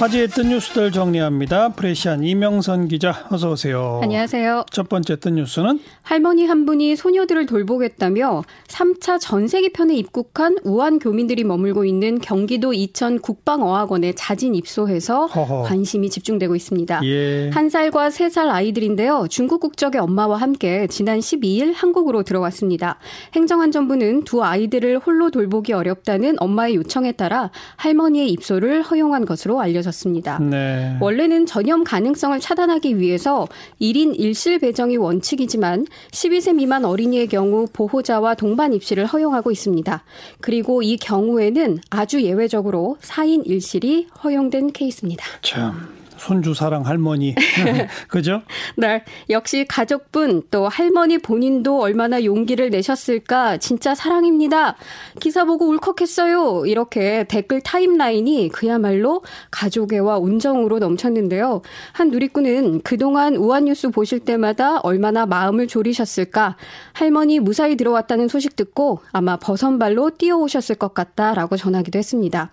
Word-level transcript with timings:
화제의 0.00 0.28
뜬 0.28 0.48
뉴스들 0.48 0.92
정리합니다. 0.92 1.74
프레시안 1.74 2.24
이명선 2.24 2.88
기자 2.88 3.26
어서 3.30 3.50
오세요. 3.50 4.00
안녕하세요. 4.02 4.64
첫 4.70 4.88
번째 4.88 5.16
뜬 5.16 5.34
뉴스는 5.34 5.78
할머니 6.00 6.46
한 6.46 6.64
분이 6.64 6.96
소녀들을 6.96 7.44
돌보겠다며 7.44 8.42
3차 8.66 9.20
전세기 9.20 9.74
편에 9.74 9.94
입국한 9.96 10.56
우한 10.64 11.00
교민들이 11.00 11.44
머물고 11.44 11.84
있는 11.84 12.18
경기도 12.18 12.72
이천 12.72 13.18
국방어학원에 13.18 14.14
자진 14.14 14.54
입소해서 14.54 15.26
허허. 15.26 15.64
관심이 15.64 16.08
집중되고 16.08 16.56
있습니다. 16.56 17.02
예. 17.04 17.50
1살과 17.50 18.08
3살 18.08 18.48
아이들인데요. 18.48 19.26
중국 19.28 19.60
국적의 19.60 20.00
엄마와 20.00 20.38
함께 20.38 20.86
지난 20.86 21.18
12일 21.18 21.74
한국으로 21.76 22.22
들어왔습니다. 22.22 22.98
행정안전부는 23.34 24.24
두 24.24 24.42
아이들을 24.42 25.00
홀로 25.00 25.30
돌보기 25.30 25.74
어렵다는 25.74 26.36
엄마의 26.38 26.76
요청에 26.76 27.12
따라 27.12 27.50
할머니의 27.76 28.30
입소를 28.30 28.80
허용한 28.80 29.26
것으로 29.26 29.60
알려졌습니다. 29.60 29.89
밝혀졌습니다. 29.90 30.38
네. 30.38 30.96
원래는 31.00 31.46
전염 31.46 31.84
가능성을 31.84 32.38
차단하기 32.40 32.98
위해서 32.98 33.46
1인 33.80 34.18
1실 34.18 34.60
배정이 34.60 34.96
원칙이지만 34.96 35.86
12세 36.12 36.54
미만 36.54 36.84
어린이의 36.84 37.26
경우 37.26 37.66
보호자와 37.72 38.34
동반 38.34 38.72
입실을 38.72 39.06
허용하고 39.06 39.50
있습니다. 39.50 40.02
그리고 40.40 40.82
이 40.82 40.96
경우에는 40.96 41.78
아주 41.90 42.22
예외적으로 42.22 42.96
4인 43.02 43.46
1실이 43.46 44.06
허용된 44.22 44.72
케이스입니다. 44.72 45.24
참. 45.42 45.99
손주 46.20 46.52
사랑 46.52 46.84
할머니. 46.84 47.34
그죠? 48.08 48.42
네. 48.76 49.02
역시 49.30 49.64
가족분 49.66 50.42
또 50.50 50.68
할머니 50.68 51.16
본인도 51.16 51.80
얼마나 51.80 52.22
용기를 52.22 52.68
내셨을까 52.68 53.56
진짜 53.56 53.94
사랑입니다. 53.94 54.76
기사 55.18 55.46
보고 55.46 55.66
울컥했어요. 55.68 56.66
이렇게 56.66 57.24
댓글 57.26 57.62
타임라인이 57.62 58.50
그야말로 58.52 59.22
가족애와 59.50 60.18
운정으로 60.18 60.78
넘쳤는데요. 60.78 61.62
한 61.92 62.10
누리꾼은 62.10 62.82
그동안 62.82 63.36
우한뉴스 63.36 63.88
보실 63.88 64.20
때마다 64.20 64.78
얼마나 64.80 65.24
마음을 65.24 65.68
졸이셨을까. 65.68 66.56
할머니 66.92 67.40
무사히 67.40 67.76
들어왔다는 67.76 68.28
소식 68.28 68.56
듣고 68.56 69.00
아마 69.12 69.38
버선발로 69.38 70.10
뛰어오셨을 70.18 70.74
것 70.74 70.92
같다라고 70.92 71.56
전하기도 71.56 71.98
했습니다. 71.98 72.52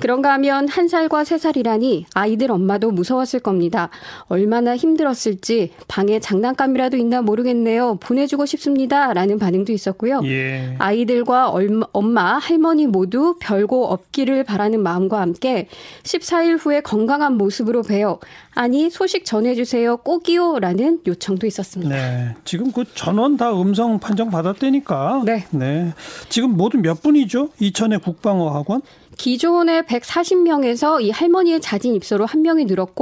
그런가 0.00 0.32
하면 0.32 0.66
한 0.66 0.88
살과 0.88 1.22
세 1.22 1.38
살이라니 1.38 2.06
아이들 2.14 2.50
엄마도 2.50 2.90
무 2.90 3.03
무서웠을 3.04 3.40
겁니다. 3.40 3.90
얼마나 4.28 4.76
힘들었을지 4.76 5.72
방에 5.86 6.18
장난감이라도 6.18 6.96
있나 6.96 7.22
모르겠네요. 7.22 7.98
보내주고 8.00 8.46
싶습니다. 8.46 9.12
라는 9.12 9.38
반응도 9.38 9.72
있었고요. 9.72 10.22
예. 10.24 10.74
아이들과 10.78 11.50
얼마, 11.50 11.86
엄마, 11.92 12.38
할머니 12.38 12.86
모두 12.86 13.36
별거 13.38 13.82
없기를 13.84 14.44
바라는 14.44 14.82
마음과 14.82 15.20
함께 15.20 15.68
14일 16.02 16.58
후에 16.58 16.80
건강한 16.80 17.36
모습으로 17.36 17.82
뵈어 17.82 18.18
아니 18.54 18.88
소식 18.88 19.24
전해주세요 19.24 19.98
꼭이요 19.98 20.60
라는 20.60 21.00
요청도 21.06 21.46
있었습니다. 21.46 21.94
네. 21.94 22.34
지금 22.44 22.72
그 22.72 22.84
전원 22.94 23.36
다 23.36 23.52
음성 23.52 23.98
판정 23.98 24.30
받았다니까. 24.30 25.22
네. 25.24 25.44
네. 25.50 25.92
지금 26.28 26.56
모두 26.56 26.78
몇 26.78 27.02
분이죠? 27.02 27.50
이천의 27.60 28.00
국방어학원? 28.00 28.82
기존의 29.16 29.82
140명에서 29.82 31.00
이 31.00 31.10
할머니의 31.10 31.60
자진 31.60 31.94
입소로 31.94 32.26
한 32.26 32.42
명이 32.42 32.64
늘었고 32.64 32.93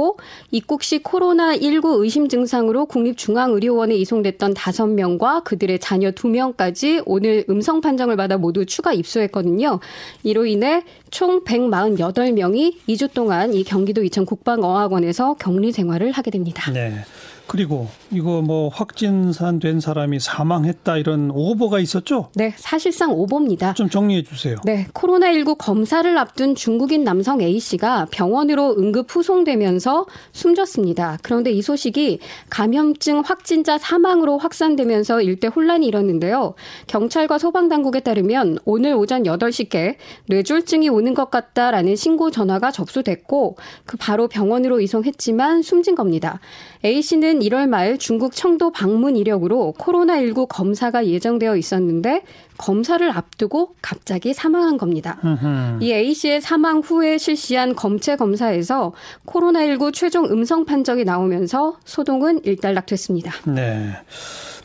입국 0.51 0.83
시 0.83 1.01
코로나19 1.03 2.01
의심 2.01 2.27
증상으로 2.27 2.85
국립중앙의료원에 2.85 3.95
이송됐던 3.95 4.53
5명과 4.53 5.43
그들의 5.43 5.79
자녀 5.79 6.11
2명까지 6.11 7.03
오늘 7.05 7.45
음성 7.49 7.81
판정을 7.81 8.15
받아 8.15 8.37
모두 8.37 8.65
추가 8.65 8.93
입소했거든요. 8.93 9.79
이로 10.23 10.45
인해 10.45 10.83
총 11.11 11.43
148명이 11.43 12.75
2주 12.87 13.13
동안 13.13 13.53
이 13.53 13.63
경기도 13.63 14.03
이천 14.03 14.25
국방어학원에서 14.25 15.35
격리 15.35 15.71
생활을 15.71 16.11
하게 16.11 16.31
됩니다. 16.31 16.71
네. 16.71 16.93
그리고 17.47 17.87
이거 18.11 18.41
뭐 18.41 18.69
확진산 18.69 19.59
된 19.59 19.79
사람이 19.79 20.19
사망했다 20.19 20.97
이런 20.97 21.29
오보가 21.31 21.79
있었죠? 21.79 22.29
네, 22.35 22.53
사실상 22.57 23.11
오보입니다. 23.11 23.73
좀 23.73 23.89
정리해 23.89 24.23
주세요. 24.23 24.57
네, 24.63 24.87
코로나19 24.93 25.57
검사를 25.57 26.17
앞둔 26.17 26.55
중국인 26.55 27.03
남성 27.03 27.41
A 27.41 27.59
씨가 27.59 28.07
병원으로 28.11 28.75
응급 28.77 29.07
후송되면서 29.09 30.05
숨졌습니다. 30.31 31.19
그런데 31.21 31.51
이 31.51 31.61
소식이 31.61 32.19
감염증 32.49 33.21
확진자 33.25 33.77
사망으로 33.77 34.37
확산되면서 34.37 35.21
일대 35.21 35.47
혼란이 35.47 35.85
일었는데요. 35.87 36.55
경찰과 36.87 37.37
소방 37.37 37.69
당국에 37.69 37.99
따르면 37.99 38.59
오늘 38.65 38.93
오전 38.95 39.23
8시께 39.23 39.95
뇌졸중이 40.27 40.89
오는 40.89 41.13
것 41.13 41.29
같다라는 41.29 41.95
신고 41.95 42.31
전화가 42.31 42.71
접수됐고 42.71 43.57
그 43.85 43.97
바로 43.97 44.27
병원으로 44.27 44.79
이송했지만 44.79 45.61
숨진 45.61 45.95
겁니다. 45.95 46.39
A 46.85 47.01
씨는 47.01 47.32
1월 47.39 47.67
말 47.67 47.97
중국 47.97 48.35
청도 48.35 48.71
방문 48.71 49.15
이력으로 49.15 49.73
코로나19 49.77 50.47
검사가 50.49 51.07
예정되어 51.07 51.55
있었는데 51.55 52.23
검사를 52.57 53.09
앞두고 53.09 53.75
갑자기 53.81 54.33
사망한 54.33 54.77
겁니다. 54.77 55.19
이 55.79 55.91
A 55.91 56.13
씨의 56.13 56.41
사망 56.41 56.79
후에 56.79 57.17
실시한 57.17 57.75
검체 57.75 58.15
검사에서 58.15 58.93
코로나19 59.25 59.93
최종 59.93 60.25
음성 60.25 60.65
판정이 60.65 61.03
나오면서 61.03 61.77
소동은 61.85 62.41
일단락됐습니다. 62.43 63.31
네. 63.51 63.91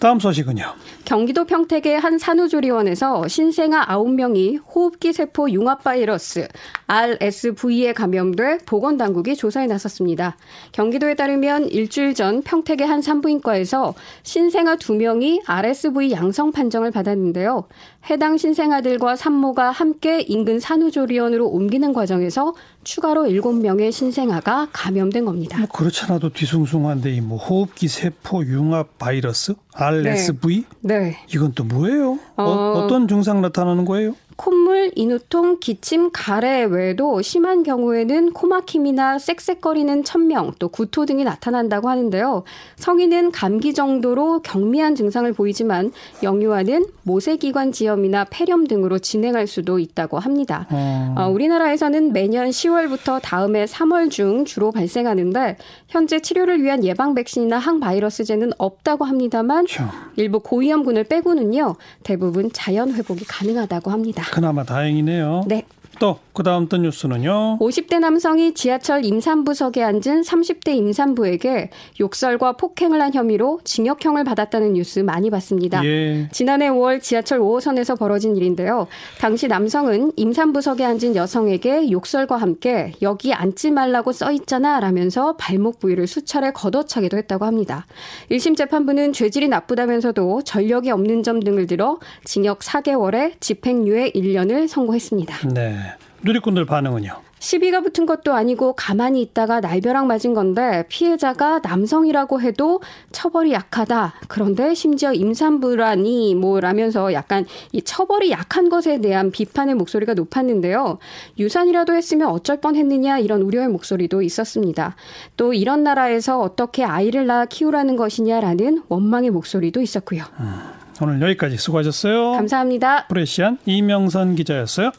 다음 0.01 0.21
소식은요. 0.21 0.65
경기도 1.05 1.45
평택의 1.45 1.99
한 1.99 2.19
산후조리원에서 2.19 3.27
신생아 3.27 3.87
9명이 3.87 4.61
호흡기 4.75 5.13
세포 5.13 5.51
융합 5.51 5.83
바이러스 5.83 6.47
RSV에 6.87 7.93
감염돼 7.95 8.59
보건당국이 8.67 9.35
조사에 9.35 9.67
나섰습니다. 9.67 10.37
경기도에 10.73 11.15
따르면 11.15 11.69
일주일 11.69 12.15
전 12.15 12.43
평택의 12.43 12.87
한 12.87 13.03
산부인과에서 13.03 13.95
신생아 14.23 14.77
2명이 14.77 15.43
RSV 15.47 16.13
양성 16.13 16.53
판정을 16.53 16.91
받았는데요. 16.91 17.67
해당 18.11 18.37
신생아들과 18.37 19.17
산모가 19.17 19.71
함께 19.71 20.21
인근 20.21 20.61
산후조리원으로 20.61 21.49
옮기는 21.49 21.93
과정에서 21.93 22.55
추가로 22.85 23.25
7명의 23.25 23.93
신생아가 23.93 24.69
감염된 24.73 25.25
겁니다. 25.25 25.59
뭐 25.59 25.67
그렇잖아도 25.69 26.31
뒤숭숭한데 26.31 27.13
이뭐 27.13 27.37
호흡기 27.37 27.89
세포 27.89 28.45
융합 28.45 28.99
바이러스 28.99 29.55
RSV? 29.79 30.65
네. 30.81 30.99
네. 30.99 31.17
이건 31.29 31.53
또 31.53 31.65
뭐예요? 31.65 32.19
어, 32.39 32.45
어, 32.45 32.85
어떤 32.85 33.09
증상 33.09 33.41
나타나는 33.41 33.85
거예요? 33.85 34.15
콧물, 34.39 34.93
인후통, 34.95 35.59
기침, 35.59 36.11
가래 36.13 36.63
외에도 36.63 37.21
심한 37.23 37.65
경우에는 37.65 38.33
코막힘이나 38.33 39.19
쌕쌕거리는 39.19 40.05
천명, 40.05 40.53
또 40.61 40.69
구토 40.69 41.07
등이 41.07 41.25
나타난다고 41.25 41.89
하는데요. 41.89 42.45
성인은 42.77 43.33
감기 43.33 43.75
정도로 43.75 44.43
경미한 44.43 44.95
증상을 44.95 45.33
보이지만 45.33 45.91
영유아는 46.23 46.87
모세기관 47.03 47.73
지염이나 47.73 48.27
폐렴 48.31 48.69
등으로 48.69 49.01
진행할 49.01 49.49
수도 49.49 49.81
있다고 49.81 50.21
합니다. 50.21 50.69
어. 50.71 51.15
어, 51.19 51.29
우리나라에서는 51.29 52.13
매년 52.13 52.51
10월부터 52.51 53.21
다음해 53.21 53.65
3월 53.65 54.09
중 54.09 54.45
주로 54.45 54.71
발생하는데 54.71 55.57
현재 55.89 56.21
치료를 56.21 56.63
위한 56.63 56.85
예방 56.85 57.17
백신이나 57.17 57.59
항바이러스제는 57.59 58.53
없다고 58.57 59.05
합니다만 59.05 59.67
참. 59.67 59.91
일부 60.15 60.39
고위험군을 60.39 61.05
빼고는요 61.05 61.75
대부분 62.05 62.28
자연 62.53 62.95
회복이 62.95 63.25
가능하다고 63.27 63.91
합니다. 63.91 64.25
그나마 64.31 64.65
다행이네요. 64.65 65.45
네. 65.47 65.65
또 65.99 66.19
그다음 66.33 66.69
또 66.69 66.77
뉴스는요. 66.77 67.59
50대 67.59 67.99
남성이 67.99 68.55
지하철 68.55 69.05
임산부석에 69.05 69.83
앉은 69.83 70.23
30대 70.23 70.75
임산부에게 70.77 71.71
욕설과 72.01 72.53
폭행을 72.53 73.01
한 73.01 73.13
혐의로 73.13 73.61
징역형을 73.65 74.25
받았다는 74.25 74.75
뉴스 74.75 75.01
많이 75.01 75.31
봤습니다. 75.31 75.85
예. 75.85 76.29
지난해 76.31 76.69
5월 76.69 77.03
지하철 77.03 77.41
5호선에서 77.41 77.99
벌어진 77.99 78.37
일인데요. 78.37 78.87
당시 79.19 79.49
남성은 79.49 80.13
임산부석에 80.17 80.85
앉은 80.85 81.17
여성에게 81.17 81.91
욕설과 81.91 82.37
함께 82.37 82.93
여기 83.03 83.35
앉지 83.35 83.73
말라고 83.73 84.13
써 84.13 84.31
있잖아 84.31 84.79
라면서 84.79 85.37
발목 85.37 85.81
부위를 85.81 86.07
수차례 86.07 86.53
걷어차기도 86.53 87.17
했다고 87.17 87.45
합니다. 87.45 87.87
1심 88.31 88.57
재판부는 88.57 89.13
죄질이 89.13 89.49
나쁘다면서도 89.49 90.43
전력이 90.43 90.91
없는 90.91 91.25
점 91.25 91.41
등을 91.41 91.67
들어 91.67 91.99
징역 92.25 92.61
4개월에 92.61 93.41
집행유예 93.41 94.13
1년을 94.13 94.69
선고했습니다. 94.69 95.49
네. 95.49 95.79
누리꾼들 96.23 96.67
반응은요? 96.67 97.29
시비가 97.41 97.81
붙은 97.81 98.07
것도 98.07 98.35
아니고 98.35 98.73
가만히 98.73 99.23
있다가 99.23 99.61
날벼락 99.61 100.07
맞은 100.07 100.35
건데 100.35 100.85
피해자가 100.89 101.61
남성이라고 101.63 102.41
해도 102.41 102.81
처벌이 103.13 103.53
약하다. 103.53 104.15
그런데 104.27 104.75
심지어 104.75 105.13
임산부라니 105.13 106.35
뭐라면서 106.35 107.13
약간 107.13 107.47
이 107.73 107.83
처벌이 107.83 108.31
약한 108.31 108.69
것에 108.69 109.01
대한 109.01 109.31
비판의 109.31 109.77
목소리가 109.77 110.15
높았는데요. 110.15 110.99
유산이라도 111.39 111.95
했으면 111.95 112.29
어쩔 112.29 112.61
뻔했느냐 112.61 113.19
이런 113.19 113.43
우려의 113.43 113.69
목소리도 113.69 114.23
있었습니다. 114.23 114.97
또 115.37 115.55
이런 115.55 115.85
나라에서 115.85 116.41
어떻게 116.41 116.85
아이를 116.85 117.27
낳아 117.27 117.45
키우라는 117.47 117.97
것이냐라는 117.97 118.83
원망의 118.89 119.31
목소리도 119.31 119.81
있었고요. 119.81 120.25
음, 120.41 120.61
오늘 121.01 121.23
여기까지 121.23 121.57
수고하셨어요. 121.57 122.33
감사합니다. 122.33 123.07
프레시안 123.07 123.59
이명선 123.65 124.35
기자였어요. 124.35 124.91